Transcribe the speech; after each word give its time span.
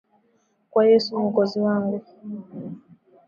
Kwa 0.71 0.83
Yesu, 0.91 1.19
Mwokozi 1.19 1.59
wangu. 1.65 2.05